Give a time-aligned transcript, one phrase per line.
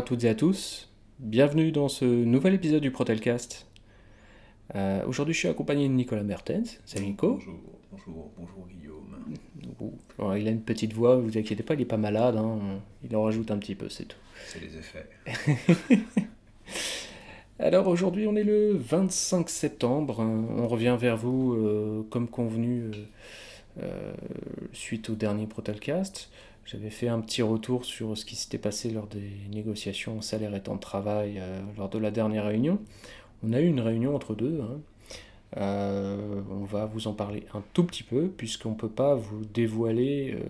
[0.00, 0.88] À toutes et à tous.
[1.18, 3.66] Bienvenue dans ce nouvel épisode du Protelcast.
[4.74, 6.80] Euh, Aujourd'hui, je suis accompagné de Nicolas Mertens.
[6.86, 7.32] Salut Nico.
[7.34, 7.60] Bonjour,
[7.92, 9.14] bonjour, bonjour Guillaume.
[10.18, 12.38] Alors, il a une petite voix, vous inquiétez pas, il est pas malade.
[12.38, 12.80] hein.
[13.04, 14.16] Il en rajoute un petit peu, c'est tout.
[14.46, 15.06] C'est les effets.
[17.58, 20.20] Alors aujourd'hui, on est le 25 septembre.
[20.20, 22.92] On revient vers vous euh, comme convenu euh,
[23.82, 24.12] euh,
[24.72, 26.30] suite au dernier Protelcast.
[26.64, 30.62] J'avais fait un petit retour sur ce qui s'était passé lors des négociations salaire et
[30.62, 32.78] temps de travail euh, lors de la dernière réunion.
[33.42, 34.60] On a eu une réunion entre deux.
[34.60, 34.80] hein.
[35.56, 39.44] Euh, on va vous en parler un tout petit peu puisqu'on ne peut pas vous
[39.44, 40.44] dévoiler euh,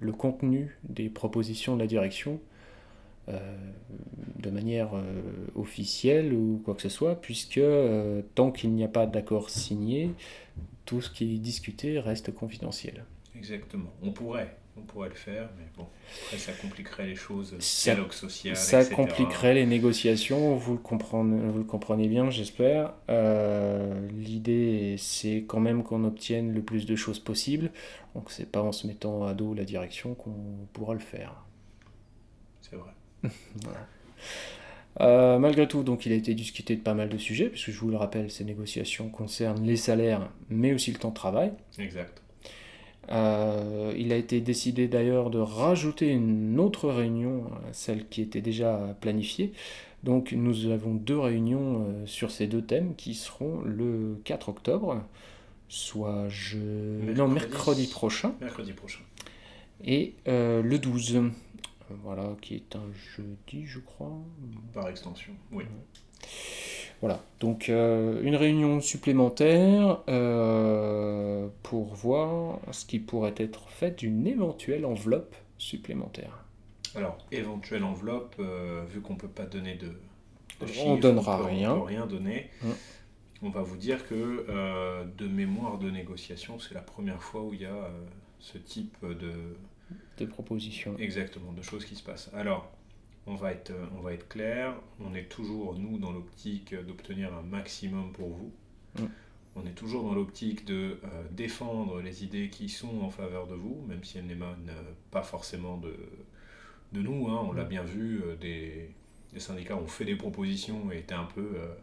[0.00, 2.40] le contenu des propositions de la direction
[4.38, 4.88] de manière
[5.54, 7.60] officielle ou quoi que ce soit, puisque
[8.34, 10.12] tant qu'il n'y a pas d'accord signé,
[10.86, 13.04] tout ce qui est discuté reste confidentiel.
[13.36, 13.90] Exactement.
[14.02, 15.86] On pourrait, on pourrait le faire, mais bon,
[16.24, 18.94] après ça compliquerait les choses, Ça- dialogue social, Ça etc.
[18.94, 22.94] compliquerait les négociations, vous le comprenez, vous le comprenez bien, j'espère.
[23.10, 27.70] Euh, L'idée, c'est quand même qu'on obtienne le plus de choses possible,
[28.14, 30.34] donc c'est pas en se mettant à dos la direction qu'on
[30.72, 31.34] pourra le faire.
[32.60, 32.92] C'est vrai.
[35.00, 37.78] Euh, malgré tout, donc, il a été discuté de pas mal de sujets, puisque je
[37.78, 41.52] vous le rappelle, ces négociations concernent les salaires, mais aussi le temps de travail.
[41.78, 42.20] Exact.
[43.10, 48.40] Euh, il a été décidé d'ailleurs de rajouter une autre réunion à celle qui était
[48.42, 49.52] déjà planifiée.
[50.04, 55.02] Donc nous avons deux réunions euh, sur ces deux thèmes qui seront le 4 octobre,
[55.68, 56.58] soit je...
[56.58, 57.32] non, Mercredi.
[57.50, 59.00] mercredi prochain, Mercredi prochain.
[59.84, 61.16] et euh, le 12.
[61.16, 61.30] Euh,
[62.04, 62.84] Voilà, qui est un
[63.16, 64.12] jeudi, je crois.
[64.74, 65.64] Par extension, oui.
[67.00, 74.26] Voilà, donc euh, une réunion supplémentaire euh, pour voir ce qui pourrait être fait d'une
[74.26, 76.44] éventuelle enveloppe supplémentaire.
[76.96, 79.94] Alors, éventuelle enveloppe, euh, vu qu'on peut pas donner de, de
[80.62, 81.72] On chiffres, donnera on peut- rien.
[81.74, 82.50] On peut rien donner.
[82.62, 82.68] Mm.
[83.42, 84.44] On va vous dire que
[85.16, 87.88] de mémoire de négociation, c'est la première fois où il y a
[88.40, 89.30] ce type de,
[90.18, 90.96] de propositions.
[90.98, 92.30] Exactement, de choses qui se passent.
[92.34, 92.68] Alors,
[93.28, 97.34] on va être, euh, on va être clair, on est toujours, nous, dans l'optique d'obtenir
[97.34, 98.52] un maximum pour vous.
[98.98, 99.06] Mm.
[99.56, 103.54] On est toujours dans l'optique de euh, défendre les idées qui sont en faveur de
[103.54, 105.94] vous, même si elles n'émanent euh, pas forcément de,
[106.92, 107.28] de nous.
[107.28, 107.40] hein.
[107.48, 107.68] on l'a Mm.
[107.68, 108.90] bien vu, euh, des,
[109.32, 111.74] des syndicats ont fait des propositions et étaient un peu euh,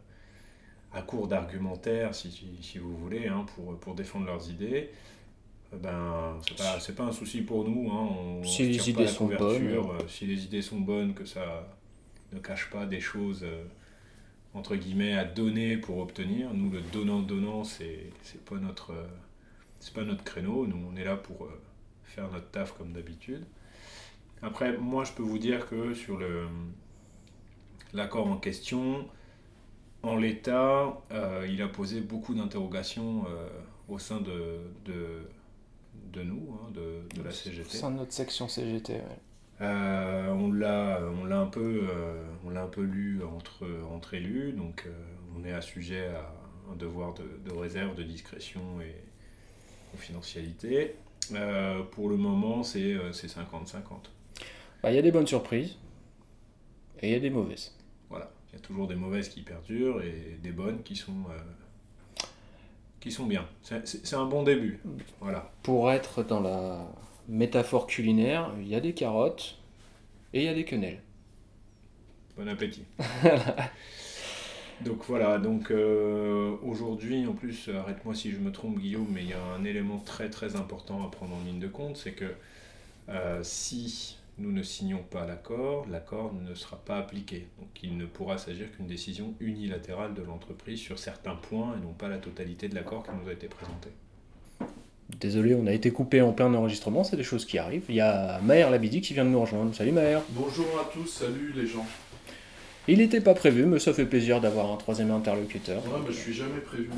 [0.94, 4.92] à court d'argumentaire, si, si, si vous voulez, hein, pour, pour défendre leurs idées.
[5.76, 7.90] Euh, Ben, c'est pas, c'est pas un souci pour nous.
[7.92, 8.08] Hein,
[8.42, 9.68] on, Si on les idées sont bonnes.
[9.68, 11.68] euh, si les idées sont bonnes, que ça
[12.34, 13.64] ne cache pas des choses euh,
[14.54, 16.54] entre guillemets à donner pour obtenir.
[16.54, 19.08] Nous, le donnant-donnant, c'est c'est pas notre euh,
[19.80, 20.66] c'est pas notre créneau.
[20.68, 21.62] Nous, on est là pour euh,
[22.04, 23.46] faire notre taf comme d'habitude.
[24.42, 26.48] Après, moi, je peux vous dire que sur le
[27.94, 29.08] l'accord en question,
[30.04, 33.48] en l'état, euh, il a posé beaucoup d'interrogations euh,
[33.88, 35.28] au sein de, de,
[36.12, 37.80] de nous, hein, de, de la CGT.
[37.82, 39.02] de notre section CGT, ouais.
[39.62, 44.14] Euh, on l'a on l'a un peu euh, on l'a un peu lu entre entre
[44.14, 44.92] élus donc euh,
[45.34, 46.34] on est assujet à
[46.72, 48.96] un devoir de, de réserve de discrétion et
[49.92, 50.96] confidentialité
[51.34, 54.12] Euh, pour le moment c'est euh, c'est 50-50
[54.84, 55.78] Bah, Il y a des bonnes surprises
[57.02, 57.74] et il y a des mauvaises.
[58.10, 61.24] voilà il y a toujours des mauvaises qui perdurent et des bonnes qui sont
[63.06, 64.80] qui sont bien c'est un bon début
[65.22, 66.88] voilà Pour être dans la
[67.28, 69.60] métaphore culinaire, il y a des carottes
[70.34, 71.02] et il y a des quenelles.
[72.36, 72.84] Bon appétit.
[74.82, 79.30] donc voilà, donc euh, aujourd'hui, en plus, arrête-moi si je me trompe Guillaume, mais il
[79.30, 82.34] y a un élément très très important à prendre en ligne de compte, c'est que
[83.10, 87.48] euh, si nous ne signons pas l'accord, l'accord ne sera pas appliqué.
[87.60, 91.94] Donc il ne pourra s'agir qu'une décision unilatérale de l'entreprise sur certains points et non
[91.94, 93.90] pas la totalité de l'accord qui nous a été présenté.
[95.20, 97.86] Désolé, on a été coupé en plein enregistrement, c'est des choses qui arrivent.
[97.90, 99.74] Il y a Maher Labidi qui vient de nous rejoindre.
[99.74, 100.22] Salut Maher.
[100.30, 101.86] Bonjour à tous, salut les gens.
[102.88, 105.84] Il n'était pas prévu, mais ça fait plaisir d'avoir un troisième interlocuteur.
[105.86, 106.90] Ouais, mais je suis jamais prévu.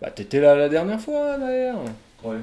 [0.00, 1.74] Bah t'étais là la dernière fois Maher.
[2.22, 2.36] Ouais.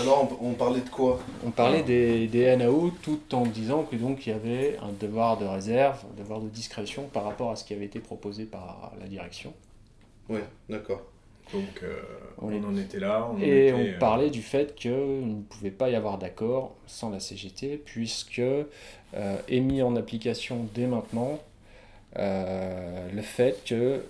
[0.00, 3.96] Alors, on, on parlait de quoi On parlait des, des NAO tout en disant que
[3.96, 7.56] donc il y avait un devoir de réserve, un devoir de discrétion par rapport à
[7.56, 9.52] ce qui avait été proposé par la direction.
[10.28, 11.02] Ouais, d'accord.
[11.52, 12.00] Donc euh,
[12.38, 13.28] On on, est- en était là.
[13.30, 16.74] On Et était, on euh, parlait du fait qu'il ne pouvait pas y avoir d'accord
[16.86, 18.64] sans la CGT, puisque euh,
[19.48, 21.38] est mis en application dès maintenant
[22.18, 24.02] euh, le fait que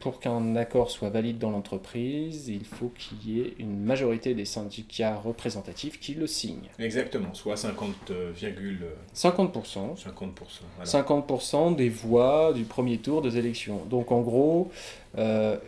[0.00, 4.46] pour qu'un accord soit valide dans l'entreprise, il faut qu'il y ait une majorité des
[4.46, 6.68] syndicats représentatifs qui le signent.
[6.78, 9.94] Exactement, soit 50, euh, virgule, euh, 50%.
[9.96, 10.62] 50%.
[10.76, 10.90] voilà.
[10.90, 13.84] 50% des voix du premier tour des élections.
[13.90, 14.70] Donc en gros,
[15.18, 15.58] euh,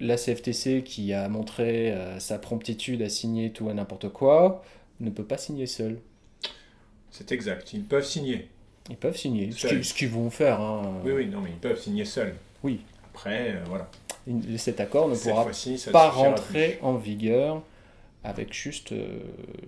[0.00, 4.64] la CFTC qui a montré euh, sa promptitude à signer tout et n'importe quoi,
[5.00, 5.98] ne peut pas signer seul.
[7.10, 8.48] C'est exact, ils peuvent signer.
[8.90, 9.70] Ils peuvent signer, ce Seul.
[9.70, 10.60] qu'ils- ce qu'ils vont faire.
[10.60, 10.94] hein.
[11.04, 12.34] Oui, oui, non, mais ils peuvent signer seuls.
[12.62, 12.80] Oui.
[13.14, 13.88] Après, euh, voilà.
[14.26, 15.46] Il- Cet accord ne Cette pourra
[15.92, 17.62] pas rentrer en vigueur
[18.24, 19.18] avec juste euh,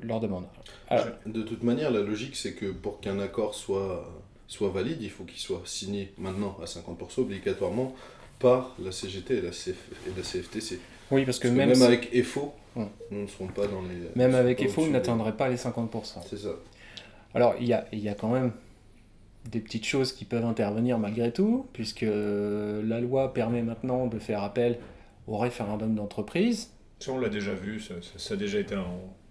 [0.02, 0.44] leur demande.
[0.88, 4.10] Alors, De toute manière, la logique, c'est que pour qu'un accord soit,
[4.48, 7.94] soit valide, il faut qu'il soit signé maintenant à 50% obligatoirement
[8.38, 9.76] par la CGT et la, CF
[10.06, 10.80] et la CFTC.
[11.10, 12.88] oui, parce que Parce que même, même, si- avec EFO, Hum.
[13.10, 14.10] nous ne serons pas dans les.
[14.16, 16.20] même avec EFO, on n'atteindrait pas les 50%.
[16.22, 16.50] des- C'est ça.
[17.34, 18.52] Alors, il y a, il y a quand même
[19.50, 24.42] des petites choses qui peuvent intervenir malgré tout, puisque la loi permet maintenant de faire
[24.42, 24.78] appel
[25.26, 26.70] au référendum d'entreprise.
[27.00, 28.74] Ça, on l'a déjà vu, ça, ça- ça a déjà été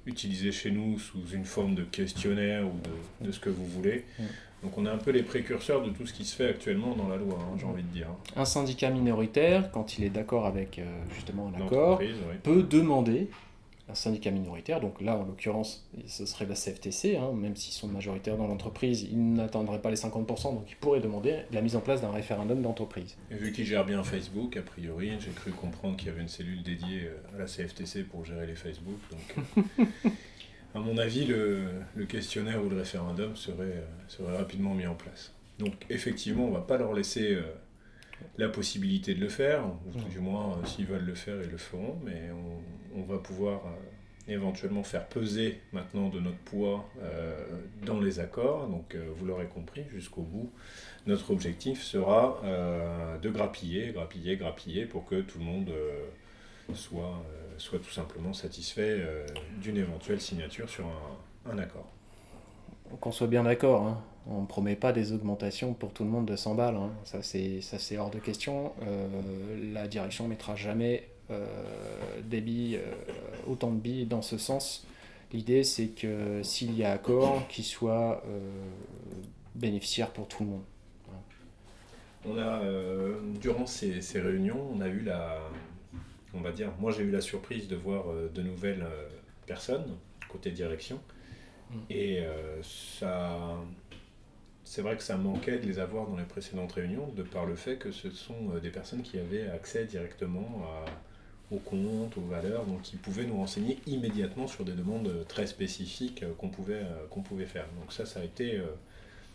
[0.06, 2.74] utilisé chez nous sous une forme de questionnaire ou
[3.24, 4.06] de, de ce que vous voulez.
[4.20, 4.24] Mm.
[4.64, 7.08] Donc on est un peu les précurseurs de tout ce qui se fait actuellement dans
[7.08, 8.08] la loi, hein, j'ai envie de dire.
[8.36, 10.84] Un syndicat minoritaire, quand il est d'accord avec euh,
[11.14, 12.36] justement un accord, L'entreprise, oui.
[12.44, 13.30] peut demander
[13.88, 17.88] un syndicat minoritaire, donc là en l'occurrence ce serait la CFTC, hein, même s'ils sont
[17.88, 21.82] majoritaires dans l'entreprise, ils n'atteindraient pas les 50%, donc ils pourraient demander la mise en
[21.82, 23.16] place d'un référendum d'entreprise.
[23.30, 26.64] Vu qu'ils gèrent bien Facebook, a priori, j'ai cru comprendre qu'il y avait une cellule
[26.64, 29.00] dédiée euh, à la CFTC pour gérer les Facebook.
[29.12, 30.10] Donc, euh,
[30.74, 31.68] à mon avis, le,
[32.08, 35.32] questionnaire ou le référendum serait, euh, serait rapidement mis en place.
[35.60, 37.38] Donc, effectivement, on ne va pas leur laisser
[38.38, 40.08] la possibilité de le faire, ou tout Non.
[40.10, 43.62] du moins, euh, s'ils veulent le faire, ils le feront, mais on, on va pouvoir
[43.66, 47.36] euh, éventuellement faire peser maintenant de notre poids euh,
[47.86, 48.68] dans les accords.
[48.68, 50.52] Donc, euh, vous l'aurez compris, jusqu'au bout,
[51.06, 55.72] notre objectif sera euh, de grappiller, grappiller, grappiller pour que tout le monde
[56.74, 57.24] soit,
[57.58, 59.06] soit tout simplement satisfait
[59.62, 61.92] d'une éventuelle signature sur un, un accord.
[63.02, 66.26] Qu'on soit bien d'accord, hein, on ne promet pas des augmentations pour tout le monde
[66.26, 68.74] de 100 balles, hein, ça c'est hors de question.
[68.84, 71.46] Euh, la direction mettra jamais euh,
[72.24, 72.92] des billes, euh,
[73.48, 74.88] autant de billes dans ce sens.
[75.34, 78.24] L'idée c'est que s'il y a accord, qu'il soit
[79.56, 80.64] bénéficiaire pour tout le monde.
[82.28, 82.62] On a,
[83.42, 85.40] durant ces, ces réunions, on a eu la,
[86.34, 88.86] on va dire, moi j'ai eu la surprise de voir de nouvelles
[89.46, 89.98] personnes
[90.30, 91.00] côté direction,
[91.72, 91.76] Mm.
[91.90, 93.58] et euh, ça,
[94.64, 97.56] c'est vrai que ça manquait de les avoir dans les précédentes réunions, de par le
[97.56, 100.86] fait que ce sont euh, des personnes qui avaient accès directement à-
[101.54, 105.46] aux comptes, aux valeurs, donc qui pouvaient nous renseigner immédiatement sur des demandes euh, très
[105.48, 106.82] spécifiques qu'on pouvait,
[107.12, 107.68] qu'on pouvait faire.
[107.80, 108.60] Donc ça, ça a été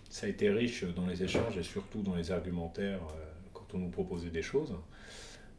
[0.09, 2.99] ça a été riche dans les échanges et surtout dans les argumentaires
[3.55, 4.75] quand on nous proposait des choses.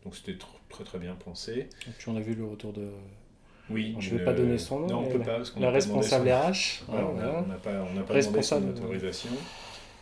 [0.03, 1.69] Donc c'était tr- très très bien pensé.
[1.87, 2.89] Et puis on a vu le retour de
[3.69, 3.95] Oui.
[3.99, 5.69] Je vais le- pas donner son nom, Non, on mais peut la- pas parce a
[5.69, 6.83] responsable son- RH.
[6.87, 9.29] Voilà, on a- n'a pas, on n'a pas demandé son Responsable, autorisation.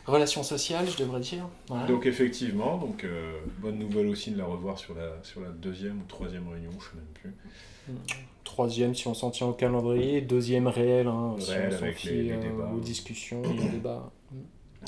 [0.06, 1.48] Relations sociales, je devrais dire.
[1.68, 1.86] Voilà.
[1.86, 6.00] Donc effectivement, donc euh, bonne nouvelle aussi de la revoir sur la sur la deuxième
[6.00, 7.96] ou troisième réunion, je sais même plus.
[8.44, 10.22] Troisième, si on s'en tient au calendrier.
[10.22, 14.12] Deuxième, réel, hein, si Réel on s'en fie euh, aux discussions, aux débats.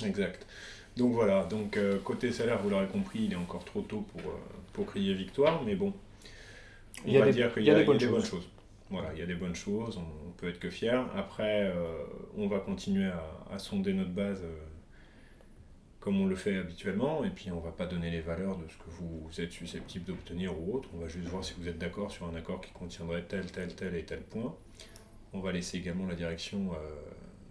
[0.03, 0.47] Exact.
[0.97, 4.21] Donc voilà, donc euh, côté salaire, vous l'aurez compris, il est encore trop tôt pour,
[4.31, 4.35] euh,
[4.73, 5.93] pour crier victoire, mais bon,
[7.05, 8.29] on Il y a va des- dire qu'il il y a des bonnes bonnes choses.
[8.29, 8.49] choses.
[8.91, 11.09] Voilà, il y a des bonnes choses, on, on peut être que fier.
[11.15, 12.03] Après, euh,
[12.35, 13.09] on va continuer
[13.49, 14.59] à, sonder notre base euh,
[15.99, 18.75] comme on le fait habituellement, et puis on va pas donner les valeurs de ce
[18.77, 22.11] que vous êtes susceptible d'obtenir ou autre, on va juste voir si vous êtes d'accord
[22.11, 24.55] sur un accord qui contiendrait tel, tel, tel et tel point.
[25.31, 26.89] On va laisser également la direction euh,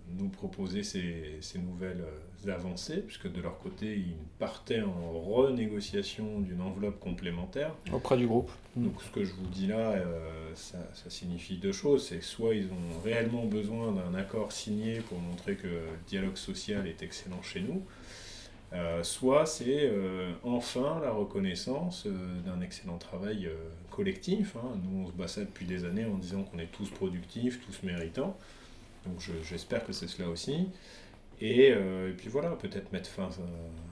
[0.08, 2.04] nous proposer ces, ces nouvelles
[2.48, 7.74] avancées, puisque de leur côté, ils partaient en renégociation d'une enveloppe complémentaire.
[7.92, 8.50] Auprès du groupe.
[8.76, 12.06] Donc ce que je vous dis là, euh, ça, ça signifie deux choses.
[12.08, 16.86] C'est soit ils ont réellement besoin d'un accord signé pour montrer que le dialogue social
[16.86, 17.82] est excellent chez nous,
[18.72, 22.06] euh, soit c'est euh, enfin la reconnaissance
[22.46, 23.50] d'un excellent travail
[23.90, 24.54] collectif.
[24.56, 24.78] hein.
[24.84, 27.82] Nous, on se bat ça depuis des années en disant qu'on est tous productifs, tous
[27.84, 28.36] méritants.
[29.04, 30.68] Donc je- j'espère que c'est cela aussi.
[31.40, 33.24] Et, euh, et puis voilà, peut-être mettre fin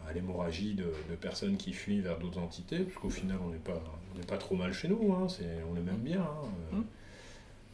[0.07, 3.49] à, à l'hémorragie de, de personnes qui fuient vers d'autres entités, parce qu'au final, on
[3.51, 3.83] n'est pas,
[4.15, 5.27] on n'est pas trop mal chez nous, hein,
[5.73, 6.21] on est même bien.
[6.21, 6.77] hein, euh.
[6.77, 6.85] Mm.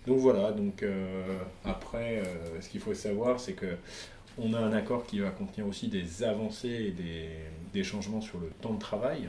[0.06, 3.76] Donc voilà, donc euh, après, euh, ce qu'il faut savoir, c'est que
[4.36, 7.28] on a un accord qui va contenir aussi des avancées et des,
[7.72, 9.28] des changements sur le temps de travail.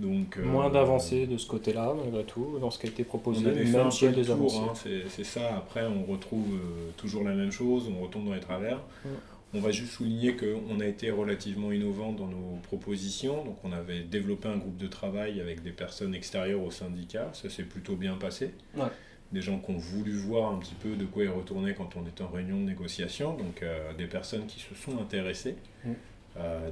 [0.00, 3.46] Donc, euh, Moins d'avancées de ce côté-là, malgré tout, dans ce qui a été proposé,
[3.46, 4.88] on même s'il y a des tour, avancées.
[4.88, 5.56] hein, c'est, ça.
[5.58, 8.78] Après, on retrouve euh, toujours la même chose, on retombe dans les travers.
[9.04, 9.08] Mm.
[9.52, 13.44] On va juste souligner qu'on a été relativement innovant dans nos propositions.
[13.44, 17.30] Donc on avait développé un groupe de travail avec des personnes extérieures au syndicat.
[17.32, 18.54] Ça s'est plutôt bien passé.
[18.76, 18.84] Ouais.
[19.32, 22.06] Des gens qui ont voulu voir un petit peu de quoi ils retournaient quand on
[22.06, 23.36] était en réunion de négociation.
[23.36, 25.90] Donc euh, des personnes qui se sont intéressées, Mm.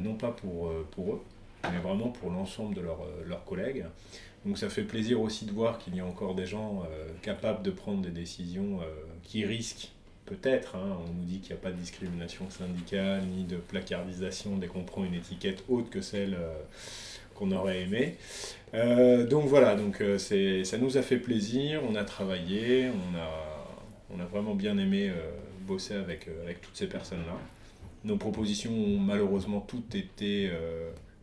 [0.01, 1.21] non pas pour, pour eux,
[1.65, 3.85] mais vraiment pour l'ensemble de leurs, euh, leurs collègues.
[4.47, 7.63] Donc ça fait plaisir aussi de voir qu'il y a encore des gens euh, capables
[7.63, 8.85] de prendre des décisions euh,
[9.25, 9.91] qui risquent
[10.27, 14.57] peut-être, hein, on nous dit qu'il n'y a pas de discrimination syndicale ni de placardisation
[14.59, 16.37] dès qu'on prend une étiquette autre que celle
[17.35, 18.17] qu'on aurait aimée.
[18.75, 24.21] Donc voilà, donc, c'est, ça nous a fait plaisir, on a travaillé, on a, on
[24.21, 25.11] a vraiment bien aimé
[25.67, 27.39] bosser avec, avec toutes ces personnes-là.
[28.05, 30.51] Nos propositions ont malheureusement toutes été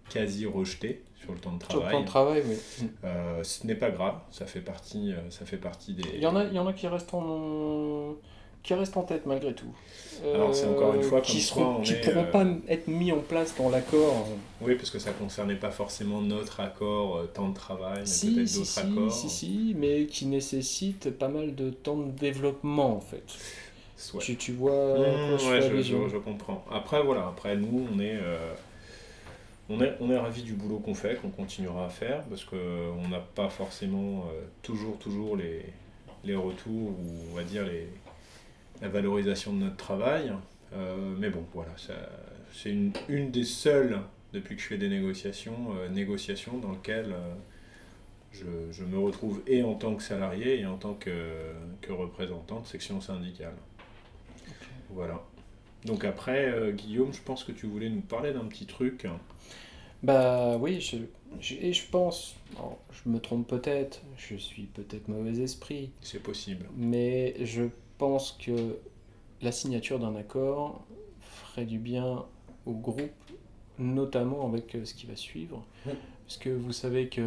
[0.10, 1.90] quasi rejetées sur le temps de Sur le travail.
[1.90, 2.88] plan de travail, oui.
[3.04, 6.04] Euh, ce n'est pas grave, ça fait partie, euh, ça fait partie des.
[6.16, 8.16] Il y en a, il y en a qui restent en,
[8.64, 9.74] qui restent en tête malgré tout.
[10.34, 13.56] Alors, c'est encore une fois qui comme est, pourront euh, pas être mis en place
[13.58, 14.28] dans l'accord.
[14.62, 18.34] Oui, parce que ça concernait pas forcément notre accord euh, temps de travail, mais Si,
[18.34, 19.12] peut-être si, d'autres si, accords.
[19.12, 23.24] si, si, mais qui nécessitent pas mal de temps de développement en fait.
[24.20, 26.64] Tu, tu vois Mmh, je ouais, je, je- je comprends.
[26.72, 28.54] Après, voilà, après nous, on est, euh,
[29.70, 33.08] on est, on est ravis du boulot qu'on fait, qu'on continuera à faire, parce qu'on
[33.10, 35.66] n'a pas forcément euh, toujours, toujours les,
[36.24, 37.88] les retours, ou on va dire les,
[38.82, 40.32] la valorisation de notre travail.
[40.74, 41.72] Euh, mais bon, voilà,
[42.52, 44.00] c'est une, une des seules,
[44.34, 47.34] depuis que je fais des négociations, euh, négociations dans lesquelles euh,
[48.34, 52.60] je, je me retrouve et en tant que salarié et en tant que, que représentant
[52.60, 53.56] de section syndicale.
[54.90, 55.24] Voilà.
[55.86, 59.08] Donc après, euh, Guillaume, je pense que tu voulais nous parler d'un petit truc.
[60.04, 60.98] Bah oui, je,
[61.40, 66.22] je- et je pense, alors, je me trompe peut-être, je suis peut-être mauvais esprit, C'est
[66.22, 66.66] possible.
[66.78, 67.64] mais je
[67.98, 68.78] pense que
[69.42, 70.86] la signature d'un accord
[71.22, 72.26] ferait du bien
[72.66, 73.12] au groupe,
[73.80, 75.66] notamment avec euh, ce qui va suivre.
[76.28, 77.22] Parce que vous savez que,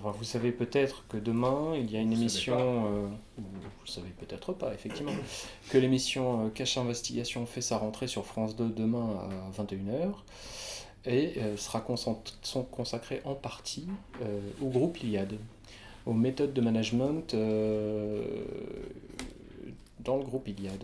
[0.00, 3.06] enfin, vous savez peut-être que demain il y a une Vous émission, euh,
[3.38, 5.12] ou vous savez peut-être pas effectivement,
[5.70, 10.12] que l'émission euh, Cache Investigation fait sa rentrée sur France 2 demain à 21h
[11.04, 11.84] et euh, sera
[12.42, 13.86] sont consacrés en partie
[14.22, 15.34] euh, au groupe Iliad,
[16.04, 17.32] aux méthodes de management
[20.00, 20.82] dans le groupe Iliad.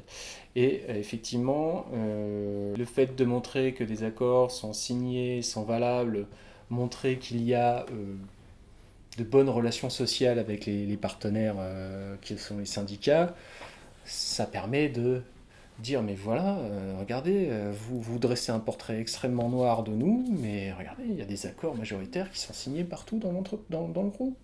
[0.54, 6.26] Et effectivement, le fait de montrer que des accords sont signés, sont valables,
[6.72, 8.14] montrer qu'il y a euh,
[9.18, 13.34] de bonnes relations sociales avec les, les partenaires euh, qui sont les syndicats,
[14.04, 15.22] ça permet de
[15.78, 20.24] dire mais voilà, euh, regardez, euh, vous, vous dressez un portrait extrêmement noir de nous,
[20.30, 23.88] mais regardez, il y a des accords majoritaires qui sont signés partout dans, l'entre- dans,
[23.88, 24.36] dans le groupe.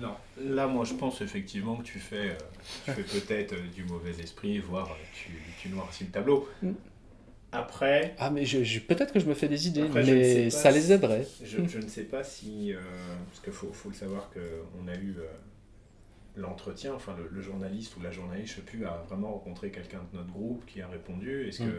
[0.00, 2.36] Non, là, moi, je pense effectivement que tu fais, euh,
[2.84, 5.30] tu fais peut-être euh, du mauvais esprit, voire tu,
[5.60, 6.48] tu noircis le tableau.
[6.62, 6.70] Mm.
[7.54, 10.70] Après, Ah mais je, je- peut-être que je me fais des idées, Après, mais ça
[10.70, 11.26] si- les aiderait.
[11.42, 12.72] je, je ne sais pas si.
[12.72, 12.78] euh,
[13.28, 15.24] parce qu'il faut, faut le savoir qu'on a eu euh,
[16.36, 19.70] l'entretien, enfin le, le journaliste ou la journaliste, je ne sais plus, a vraiment rencontré
[19.70, 21.46] quelqu'un de notre groupe qui a répondu.
[21.48, 21.66] Est-ce Mm.
[21.70, 21.76] que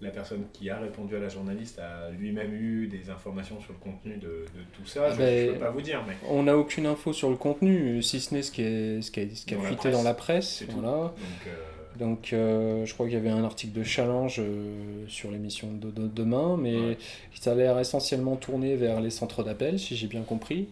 [0.00, 3.78] la personne qui a répondu à la journaliste a lui-même eu des informations sur le
[3.78, 5.04] contenu de, de tout ça?
[5.08, 6.16] Ah Je ben, ne peux pas vous dire, mais.
[6.28, 9.20] On n'a aucune info sur le contenu, si ce n'est ce qui est, ce qui
[9.20, 10.56] est- ce qui a fuité dans la presse.
[10.58, 10.80] c'est tout.
[10.80, 10.96] Voilà.
[11.08, 11.14] Donc,
[11.46, 11.50] euh,
[11.98, 15.90] Donc euh, je crois qu'il y avait un article de challenge euh, sur l'émission de,
[15.90, 16.98] de- demain, mais Ouais.
[17.40, 20.68] ça a l'air essentiellement tourné vers les centres d'appel, si j'ai bien compris,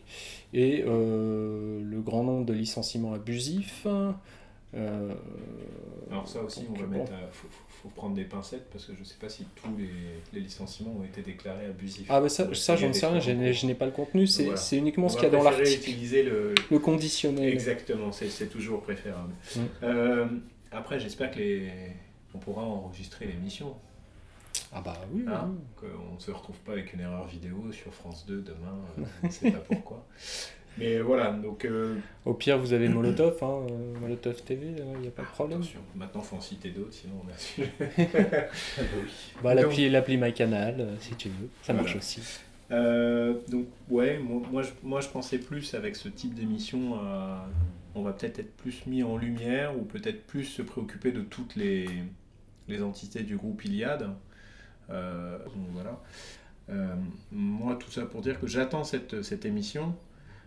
[0.54, 3.86] et euh, le grand nombre de licenciements abusifs.
[6.10, 6.98] Alors ça aussi, on va bon.
[6.98, 9.88] mettre, à- faut, prendre des pincettes parce que je sais pas si tous les,
[10.34, 12.06] les licenciements ont été déclarés abusifs.
[12.10, 14.60] Ah bah ça, ça j'en sais rien, je n'ai- pas le contenu, c'est Voilà.
[14.72, 16.54] uniquement On ce qu'il y a dans l'article, utiliser le...
[16.70, 17.48] le conditionnel.
[17.52, 19.32] Exactement, c'est c'est toujours préférable.
[19.56, 20.40] Mm.
[20.72, 21.70] Euh, après, j'espère que les...
[22.34, 23.74] on pourra enregistrer l'émission.
[24.72, 25.58] Ah bah oui, Hein oui.
[25.76, 29.26] Qu'on ne se retrouve pas avec une erreur vidéo sur France 2 demain, euh, je
[29.26, 30.06] ne sais pas pourquoi.
[30.78, 31.64] Mais voilà, donc...
[31.64, 35.26] euh, Au pire, vous avez Molotov, hein, euh, Molotov TV, il n'y a pas de
[35.28, 35.58] problème.
[35.58, 37.62] Attention, maintenant faut en citer d'autres, sinon on a su.
[39.42, 42.22] Bah, Donc- l'appli, l'appli MyCanal, euh, si tu veux, ça marche aussi.
[42.70, 47.48] Euh, donc ouais, moi, moi, je, moi je pensais plus avec ce type d'émission, à-
[47.94, 51.56] on va peut-être être plus mis en lumière ou peut-être plus se préoccuper de toutes
[51.56, 51.86] les,
[52.68, 54.10] les entités du groupe Iliad.
[54.90, 56.00] Euh, donc voilà.
[56.70, 56.94] Euh,
[57.32, 59.94] moi tout ça pour dire que j'attends cette, cette émission.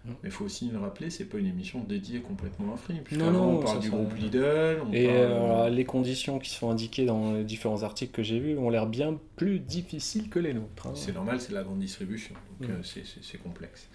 [0.06, 2.96] Mais il faut aussi le rappeler, c'est pas une émission dédiée complètement à Free.
[3.14, 6.70] Non, non, on parle du groupe Lidl, on Et parle, euh, les conditions qui sont
[6.70, 10.54] indiquées dans les différents articles que j'ai vus ont l'air bien plus difficiles que les
[10.54, 10.88] nôtres.
[10.88, 10.92] hein.
[10.94, 12.74] C'est normal, c'est la grande distribution, donc Mm.
[12.74, 13.88] euh, c'est- c'est c'est complexe.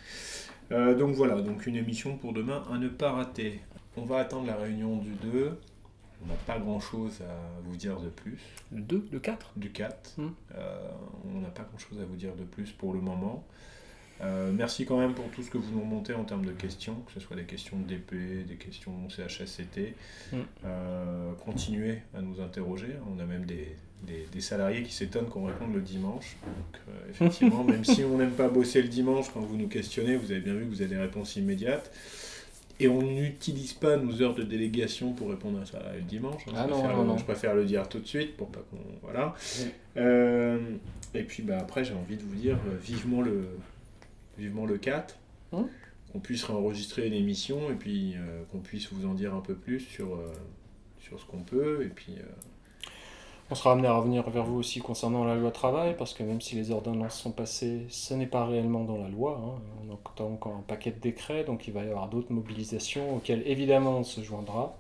[0.71, 3.61] Euh, donc voilà, donc une émission pour demain à ne pas rater.
[3.97, 5.59] On va attendre la réunion du 2.
[6.23, 8.39] on n'a pas grand-chose à vous dire de plus.
[8.73, 10.29] Le 2, le 4 Du 4, Hmm.
[10.55, 10.89] euh,
[11.35, 13.45] on n'a pas grand-chose à vous dire de plus pour le moment.
[14.21, 16.97] Euh, merci quand même pour tout ce que vous nous remontez en termes de questions,
[17.07, 19.95] que ce soit des questions d'épée, des questions CHSCT.
[20.33, 20.37] Mm.
[20.65, 22.97] Euh, continuez à nous interroger.
[23.15, 26.37] On a même des, des- des salariés qui s'étonnent qu'on réponde le dimanche.
[26.45, 30.17] Donc, euh, effectivement, même si on n'aime pas bosser le dimanche, quand vous nous questionnez,
[30.17, 31.91] vous avez bien vu que vous avez des réponses immédiates.
[32.81, 36.43] Et on n'utilise pas nos heures de délégation pour répondre à ça le dimanche.
[36.47, 36.53] hein.
[36.55, 37.19] Ah je, non, préfère, non, non.
[37.19, 38.77] je préfère le dire tout de suite pour pas qu'on.
[39.03, 39.35] Voilà.
[39.97, 40.61] Euh,
[41.13, 43.49] et puis bah, après, j'ai envie de vous dire euh, vivement le,
[44.39, 45.19] vivement le 4.
[45.53, 45.63] Mm.
[46.13, 48.15] Qu'on puisse réenregistrer l'émission et puis
[48.51, 50.19] qu'on puisse vous en dire un peu plus sur,
[51.01, 51.83] sur ce qu'on peut.
[51.85, 52.15] Et puis.
[53.51, 56.41] On sera amené à revenir vers vous aussi concernant la loi travail, parce que même
[56.41, 59.41] si les ordonnances sont passées, ce n'est pas réellement dans la loi.
[59.43, 59.61] hein.
[59.89, 59.91] On
[60.23, 63.99] a encore un paquet de décrets, donc il va y avoir d'autres mobilisations auxquelles évidemment
[63.99, 64.77] on se joindra.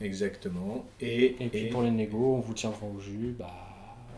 [0.00, 0.84] Exactement.
[1.00, 3.50] Et, Et puis et- pour les négos, on vous tiendra au jus bah,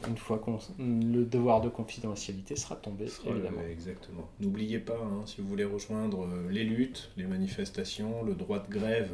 [0.09, 3.59] une fois que le devoir de confidentialité sera tombé, évidemment.
[3.59, 4.29] ouais, exactement.
[4.41, 8.71] N'oubliez pas, hein, si vous voulez rejoindre euh, les luttes, les manifestations, le droit de
[8.71, 9.11] grève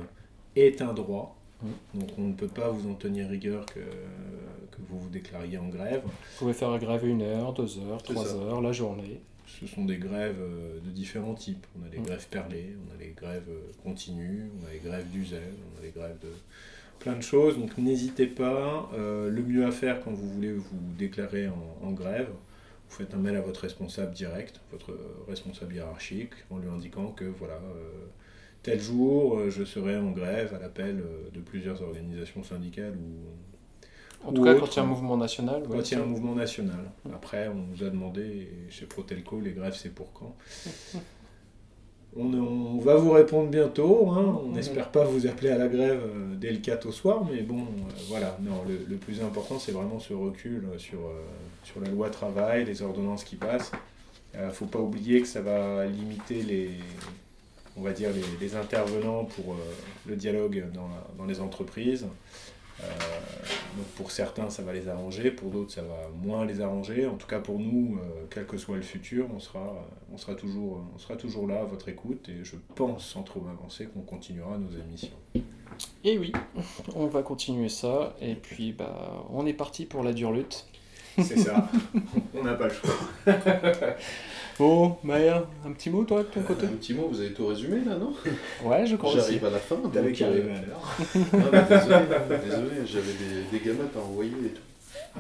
[0.57, 1.37] est un droit.
[1.63, 1.99] Mm.
[1.99, 5.69] Donc on ne peut pas vous en tenir rigueur que, que vous vous déclariez en
[5.69, 6.03] grève.
[6.05, 8.35] Vous pouvez faire grève une heure, deux heures, trois ça.
[8.35, 9.21] heures, la journée.
[9.47, 11.67] Ce sont des grèves euh, de différents types.
[11.79, 12.05] On a les Mm.
[12.05, 15.81] grèves perlées, on a les grèves euh, continues, on a les grèves du zèle, on
[15.81, 16.29] a les grèves de
[17.01, 17.59] plein de choses.
[17.59, 18.89] Donc n'hésitez pas.
[18.95, 22.29] Euh, le mieux à faire quand vous voulez vous déclarer en, en grève,
[22.89, 24.97] vous faites un mail à votre responsable direct, votre
[25.29, 28.07] responsable hiérarchique, en lui indiquant que voilà, euh,
[28.63, 34.27] tel jour, euh, je serai en grève à l'appel euh, de plusieurs organisations syndicales ou
[34.27, 35.95] En tout Ou cas, autre, quand il y a un mouvement national, ouais, quand il
[35.95, 36.93] y a un mouvement national.
[37.15, 40.37] Après, on nous a demandé, chez Protelco, les grèves, c'est pour quand
[42.17, 44.11] on, on va vous répondre bientôt.
[44.11, 44.41] hein.
[44.45, 47.43] On n'espère pas vous appeler à la grève euh, dès le 4 au soir, mais
[47.43, 48.37] bon, euh, voilà.
[48.43, 51.23] Non, le, le plus important, c'est vraiment ce recul sur, euh,
[51.65, 53.73] sur la loi travail, les ordonnances qui passent.
[54.35, 56.71] Il ne faut pas oublier que ça va limiter les,
[57.81, 59.57] on va dire, les, intervenants pour euh,
[60.07, 62.07] le dialogue dans, dans les entreprises.
[62.83, 62.87] Euh,
[63.77, 67.07] donc pour certains, ça va les arranger, pour d'autres, ça va moins les arranger.
[67.07, 70.35] En tout cas, pour nous, euh, quel que soit le futur, on sera, on sera,
[70.35, 74.03] toujours, on sera toujours là à votre écoute et je pense, sans trop m'avancer, qu'on
[74.03, 75.17] continuera nos émissions.
[76.05, 76.33] Et oui,
[76.95, 78.15] on va continuer ça.
[78.21, 80.67] Et puis, bah, on est parti pour la dure lutte.
[81.23, 81.69] C'est ça,
[82.39, 82.91] on n'a pas le choix.
[84.59, 87.47] Bon, Maël, un petit mot, toi, de ton côté Un petit mot, vous avez tout
[87.47, 88.13] résumé là, non?
[88.63, 89.19] Ouais, je crois aussi.
[89.21, 89.77] J'arrive à la fin.
[89.77, 90.99] donc, T'avais qu'à arriver à l'heure.
[91.33, 92.05] ah, bah, désolé,
[92.45, 94.61] désolé, j'avais des, des gamètes à envoyer et tout.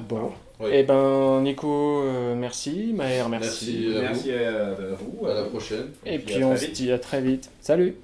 [0.07, 0.31] Bon.
[0.61, 0.81] Ouais.
[0.81, 2.93] Eh ben, Nico, euh, merci.
[2.95, 3.89] Maher, merci.
[3.89, 3.97] Merci.
[3.97, 5.27] à Merci à, à vous.
[5.27, 5.87] À la prochaine.
[6.05, 7.51] Et puis on se dit à très vite.
[7.63, 7.95] Salut